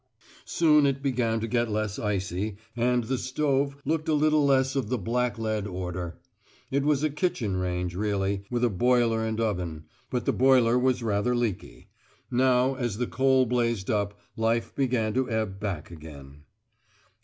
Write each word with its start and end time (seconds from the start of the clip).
Soon 0.47 0.87
it 0.87 1.03
began 1.03 1.39
to 1.41 1.47
get 1.47 1.69
less 1.69 1.99
icy, 1.99 2.57
and 2.75 3.03
the 3.03 3.19
stove 3.19 3.77
looked 3.85 4.07
a 4.09 4.15
little 4.15 4.43
less 4.43 4.75
of 4.75 4.89
the 4.89 4.97
blacklead 4.97 5.67
order. 5.67 6.17
It 6.71 6.81
was 6.83 7.03
a 7.03 7.11
kitchen 7.11 7.55
range 7.57 7.93
really, 7.93 8.41
with 8.49 8.63
a 8.63 8.71
boiler 8.71 9.23
and 9.23 9.39
oven; 9.39 9.83
but 10.09 10.25
the 10.25 10.33
boiler 10.33 10.79
was 10.79 11.03
rather 11.03 11.35
leaky. 11.35 11.89
Now, 12.31 12.73
as 12.73 12.97
the 12.97 13.05
coal 13.05 13.45
blazed 13.45 13.91
up, 13.91 14.19
life 14.35 14.73
began 14.73 15.13
to 15.13 15.29
ebb 15.29 15.59
back 15.59 15.91
again. 15.91 16.45